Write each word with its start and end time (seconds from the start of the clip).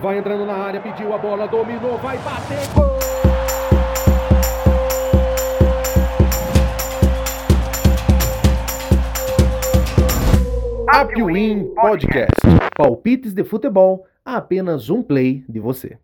Vai 0.00 0.16
entrando 0.16 0.46
na 0.46 0.54
área, 0.54 0.80
pediu 0.80 1.12
a 1.12 1.18
bola, 1.18 1.46
dominou, 1.46 1.98
vai 1.98 2.16
bater, 2.18 2.66
gol! 2.74 2.98
Apwin 10.88 11.74
Podcast. 11.74 12.30
Palpites 12.74 13.34
de 13.34 13.44
futebol 13.44 14.06
a 14.24 14.36
apenas 14.36 14.88
um 14.88 15.02
play 15.02 15.44
de 15.46 15.60
você. 15.60 15.98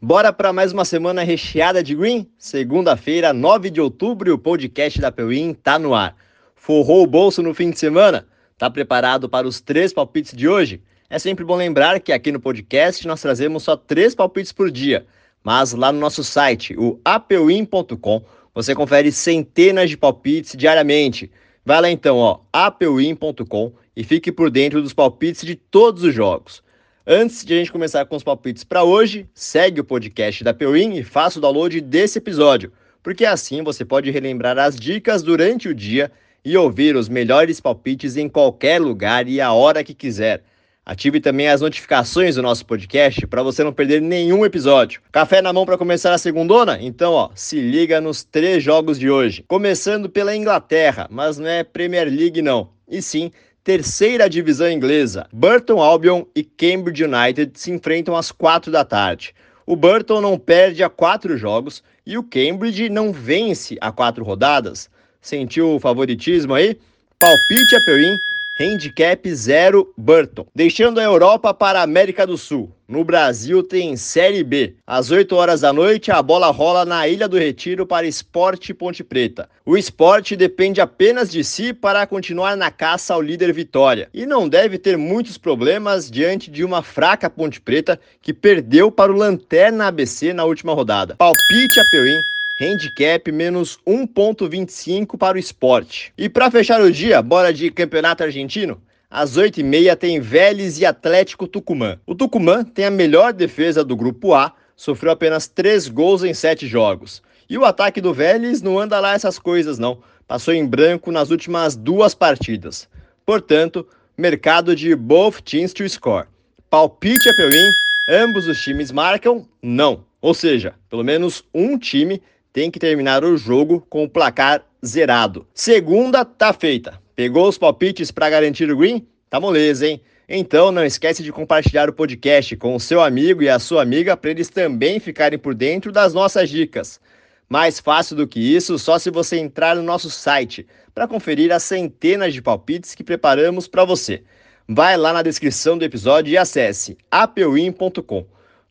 Bora 0.00 0.32
para 0.32 0.50
mais 0.50 0.72
uma 0.72 0.86
semana 0.86 1.22
recheada 1.22 1.82
de 1.82 1.94
green? 1.94 2.26
Segunda-feira, 2.38 3.34
9 3.34 3.68
de 3.68 3.78
outubro, 3.78 4.32
o 4.32 4.38
podcast 4.38 4.98
da 5.02 5.08
Apwin 5.08 5.52
tá 5.52 5.78
no 5.78 5.94
ar. 5.94 6.16
Forrou 6.56 7.02
o 7.02 7.06
bolso 7.06 7.42
no 7.42 7.52
fim 7.52 7.70
de 7.70 7.78
semana? 7.78 8.26
Tá 8.56 8.70
preparado 8.70 9.28
para 9.28 9.46
os 9.46 9.60
três 9.60 9.92
palpites 9.92 10.32
de 10.34 10.48
hoje? 10.48 10.82
É 11.14 11.18
sempre 11.20 11.44
bom 11.44 11.54
lembrar 11.54 12.00
que 12.00 12.12
aqui 12.12 12.32
no 12.32 12.40
podcast 12.40 13.06
nós 13.06 13.22
trazemos 13.22 13.62
só 13.62 13.76
três 13.76 14.16
palpites 14.16 14.50
por 14.50 14.68
dia, 14.68 15.06
mas 15.44 15.72
lá 15.72 15.92
no 15.92 16.00
nosso 16.00 16.24
site, 16.24 16.74
o 16.76 16.98
apewin.com, 17.04 18.24
você 18.52 18.74
confere 18.74 19.12
centenas 19.12 19.88
de 19.88 19.96
palpites 19.96 20.56
diariamente. 20.56 21.30
Vai 21.64 21.80
lá 21.80 21.88
então, 21.88 22.16
ó, 22.16 22.40
apewin.com 22.52 23.72
e 23.94 24.02
fique 24.02 24.32
por 24.32 24.50
dentro 24.50 24.82
dos 24.82 24.92
palpites 24.92 25.42
de 25.42 25.54
todos 25.54 26.02
os 26.02 26.12
jogos. 26.12 26.64
Antes 27.06 27.44
de 27.44 27.54
a 27.54 27.58
gente 27.58 27.70
começar 27.70 28.04
com 28.06 28.16
os 28.16 28.24
palpites 28.24 28.64
para 28.64 28.82
hoje, 28.82 29.28
segue 29.32 29.80
o 29.80 29.84
podcast 29.84 30.42
da 30.42 30.52
Pewin 30.52 30.94
e 30.94 31.04
faça 31.04 31.38
o 31.38 31.40
download 31.40 31.80
desse 31.80 32.18
episódio, 32.18 32.72
porque 33.04 33.24
assim 33.24 33.62
você 33.62 33.84
pode 33.84 34.10
relembrar 34.10 34.58
as 34.58 34.74
dicas 34.74 35.22
durante 35.22 35.68
o 35.68 35.74
dia 35.76 36.10
e 36.44 36.56
ouvir 36.56 36.96
os 36.96 37.08
melhores 37.08 37.60
palpites 37.60 38.16
em 38.16 38.28
qualquer 38.28 38.80
lugar 38.80 39.28
e 39.28 39.40
a 39.40 39.52
hora 39.52 39.84
que 39.84 39.94
quiser. 39.94 40.42
Ative 40.86 41.18
também 41.18 41.48
as 41.48 41.62
notificações 41.62 42.34
do 42.34 42.42
nosso 42.42 42.66
podcast 42.66 43.26
para 43.26 43.42
você 43.42 43.64
não 43.64 43.72
perder 43.72 44.02
nenhum 44.02 44.44
episódio. 44.44 45.00
Café 45.10 45.40
na 45.40 45.50
mão 45.50 45.64
para 45.64 45.78
começar 45.78 46.12
a 46.12 46.18
segundona? 46.18 46.78
Então, 46.78 47.14
ó, 47.14 47.30
se 47.34 47.58
liga 47.58 48.02
nos 48.02 48.22
três 48.22 48.62
jogos 48.62 48.98
de 48.98 49.08
hoje. 49.08 49.42
Começando 49.48 50.10
pela 50.10 50.36
Inglaterra, 50.36 51.08
mas 51.10 51.38
não 51.38 51.48
é 51.48 51.64
Premier 51.64 52.06
League 52.06 52.42
não, 52.42 52.68
e 52.86 53.00
sim 53.00 53.32
terceira 53.64 54.28
divisão 54.28 54.70
inglesa. 54.70 55.26
Burton 55.32 55.80
Albion 55.80 56.24
e 56.36 56.44
Cambridge 56.44 57.02
United 57.02 57.52
se 57.54 57.70
enfrentam 57.70 58.14
às 58.14 58.30
quatro 58.30 58.70
da 58.70 58.84
tarde. 58.84 59.34
O 59.64 59.74
Burton 59.74 60.20
não 60.20 60.38
perde 60.38 60.82
a 60.84 60.90
quatro 60.90 61.38
jogos 61.38 61.82
e 62.04 62.18
o 62.18 62.22
Cambridge 62.22 62.90
não 62.90 63.10
vence 63.10 63.78
a 63.80 63.90
quatro 63.90 64.22
rodadas. 64.22 64.90
Sentiu 65.22 65.76
o 65.76 65.80
favoritismo 65.80 66.52
aí? 66.52 66.76
Palpite 67.18 67.74
a 67.74 67.80
Pewin 67.86 68.18
Handicap 68.58 69.28
0 69.28 69.92
Burton. 69.98 70.46
Deixando 70.54 71.00
a 71.00 71.02
Europa 71.02 71.52
para 71.52 71.80
a 71.80 71.82
América 71.82 72.24
do 72.24 72.38
Sul. 72.38 72.70
No 72.86 73.02
Brasil 73.02 73.64
tem 73.64 73.96
Série 73.96 74.44
B. 74.44 74.74
Às 74.86 75.10
8 75.10 75.34
horas 75.34 75.62
da 75.62 75.72
noite, 75.72 76.12
a 76.12 76.22
bola 76.22 76.52
rola 76.52 76.84
na 76.84 77.08
Ilha 77.08 77.26
do 77.26 77.36
Retiro 77.36 77.84
para 77.84 78.06
Esporte 78.06 78.72
Ponte 78.72 79.02
Preta. 79.02 79.48
O 79.66 79.76
esporte 79.76 80.36
depende 80.36 80.80
apenas 80.80 81.32
de 81.32 81.42
si 81.42 81.72
para 81.72 82.06
continuar 82.06 82.56
na 82.56 82.70
caça 82.70 83.12
ao 83.12 83.20
líder 83.20 83.52
Vitória. 83.52 84.08
E 84.14 84.24
não 84.24 84.48
deve 84.48 84.78
ter 84.78 84.96
muitos 84.96 85.36
problemas 85.36 86.08
diante 86.08 86.48
de 86.48 86.62
uma 86.62 86.80
fraca 86.80 87.28
Ponte 87.28 87.60
Preta 87.60 87.98
que 88.22 88.32
perdeu 88.32 88.88
para 88.88 89.10
o 89.10 89.16
Lanterna 89.16 89.88
ABC 89.88 90.32
na 90.32 90.44
última 90.44 90.74
rodada. 90.74 91.16
Palpite 91.16 91.80
a 91.80 91.84
Peuim 91.90 92.33
handicap 92.60 93.30
menos 93.32 93.78
1.25 93.86 95.18
para 95.18 95.36
o 95.36 95.40
esporte. 95.40 96.12
E 96.16 96.28
para 96.28 96.50
fechar 96.50 96.80
o 96.80 96.92
dia, 96.92 97.20
bora 97.20 97.52
de 97.52 97.70
campeonato 97.70 98.22
argentino? 98.22 98.80
Às 99.10 99.36
8h30 99.36 99.96
tem 99.96 100.20
Vélez 100.20 100.78
e 100.78 100.86
Atlético 100.86 101.46
Tucumã. 101.46 101.98
O 102.06 102.14
Tucumã 102.14 102.64
tem 102.64 102.84
a 102.84 102.90
melhor 102.90 103.32
defesa 103.32 103.84
do 103.84 103.96
grupo 103.96 104.34
A, 104.34 104.52
sofreu 104.76 105.12
apenas 105.12 105.46
3 105.46 105.88
gols 105.88 106.24
em 106.24 106.34
7 106.34 106.66
jogos. 106.66 107.22
E 107.48 107.58
o 107.58 107.64
ataque 107.64 108.00
do 108.00 108.14
Vélez 108.14 108.62
não 108.62 108.78
anda 108.78 108.98
lá 108.98 109.14
essas 109.14 109.38
coisas 109.38 109.78
não, 109.78 109.98
passou 110.26 110.54
em 110.54 110.66
branco 110.66 111.12
nas 111.12 111.30
últimas 111.30 111.76
duas 111.76 112.14
partidas. 112.14 112.88
Portanto, 113.26 113.86
mercado 114.16 114.74
de 114.74 114.94
both 114.94 115.42
teams 115.42 115.72
to 115.72 115.88
score. 115.88 116.26
Palpite 116.70 117.28
a 117.28 117.34
Peuim, 117.36 117.70
ambos 118.08 118.46
os 118.46 118.60
times 118.60 118.90
marcam? 118.90 119.46
Não. 119.62 120.04
Ou 120.20 120.34
seja, 120.34 120.74
pelo 120.88 121.04
menos 121.04 121.44
um 121.54 121.78
time 121.78 122.20
tem 122.54 122.70
que 122.70 122.78
terminar 122.78 123.24
o 123.24 123.36
jogo 123.36 123.84
com 123.90 124.04
o 124.04 124.08
placar 124.08 124.64
zerado. 124.86 125.44
Segunda 125.52 126.24
tá 126.24 126.52
feita. 126.52 127.00
Pegou 127.16 127.48
os 127.48 127.58
palpites 127.58 128.12
para 128.12 128.30
garantir 128.30 128.70
o 128.70 128.76
green? 128.76 129.04
Tá 129.28 129.40
moleza, 129.40 129.88
hein? 129.88 130.00
Então 130.28 130.70
não 130.70 130.84
esquece 130.84 131.20
de 131.24 131.32
compartilhar 131.32 131.90
o 131.90 131.92
podcast 131.92 132.56
com 132.56 132.76
o 132.76 132.80
seu 132.80 133.02
amigo 133.02 133.42
e 133.42 133.48
a 133.48 133.58
sua 133.58 133.82
amiga 133.82 134.16
para 134.16 134.30
eles 134.30 134.48
também 134.48 135.00
ficarem 135.00 135.36
por 135.36 135.52
dentro 135.52 135.90
das 135.90 136.14
nossas 136.14 136.48
dicas. 136.48 137.00
Mais 137.48 137.80
fácil 137.80 138.14
do 138.14 138.26
que 138.26 138.38
isso, 138.38 138.78
só 138.78 139.00
se 139.00 139.10
você 139.10 139.36
entrar 139.36 139.74
no 139.74 139.82
nosso 139.82 140.08
site 140.08 140.64
para 140.94 141.08
conferir 141.08 141.50
as 141.50 141.64
centenas 141.64 142.32
de 142.32 142.40
palpites 142.40 142.94
que 142.94 143.02
preparamos 143.02 143.66
para 143.66 143.84
você. 143.84 144.22
Vai 144.68 144.96
lá 144.96 145.12
na 145.12 145.22
descrição 145.22 145.76
do 145.76 145.84
episódio 145.84 146.32
e 146.32 146.38
acesse 146.38 146.96
apewin.com. 147.10 148.24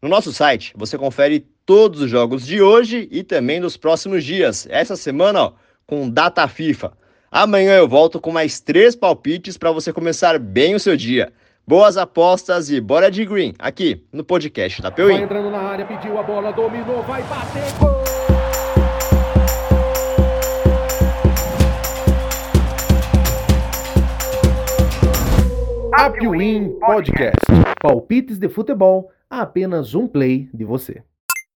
No 0.03 0.09
nosso 0.09 0.33
site 0.33 0.73
você 0.75 0.97
confere 0.97 1.47
todos 1.65 2.01
os 2.01 2.11
jogos 2.11 2.45
de 2.45 2.61
hoje 2.61 3.07
e 3.09 3.23
também 3.23 3.61
dos 3.61 3.77
próximos 3.77 4.25
dias. 4.25 4.67
Essa 4.69 4.97
semana, 4.97 5.43
ó, 5.43 5.53
com 5.87 6.09
data 6.09 6.45
FIFA. 6.45 6.91
Amanhã 7.31 7.77
eu 7.77 7.87
volto 7.87 8.19
com 8.19 8.29
mais 8.29 8.59
três 8.59 8.97
palpites 8.97 9.57
para 9.57 9.71
você 9.71 9.93
começar 9.93 10.37
bem 10.37 10.75
o 10.75 10.79
seu 10.79 10.97
dia. 10.97 11.31
Boas 11.65 11.95
apostas 11.95 12.69
e 12.69 12.81
bora 12.81 13.09
de 13.09 13.23
green 13.23 13.53
aqui 13.57 14.03
no 14.11 14.25
podcast 14.25 14.81
da. 14.81 14.89
Vai 14.89 15.23
entrando 15.23 15.49
na 15.49 15.59
área, 15.59 15.85
pediu 15.85 16.19
a 16.19 16.23
bola, 16.23 16.51
dominou, 16.51 17.01
vai 17.03 17.23
bater, 17.23 17.63
gol! 17.79 18.03
Apwin 25.93 26.77
Podcast. 26.79 27.39
Palpites 27.81 28.37
de 28.37 28.49
futebol 28.49 29.09
a 29.33 29.41
apenas 29.41 29.95
um 29.95 30.07
play 30.07 30.47
de 30.53 30.63
você. 30.63 31.03